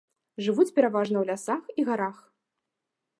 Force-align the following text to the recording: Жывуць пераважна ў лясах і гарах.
Жывуць 0.45 0.73
пераважна 0.79 1.15
ў 1.19 1.25
лясах 1.31 1.63
і 1.83 1.85
гарах. 1.91 2.17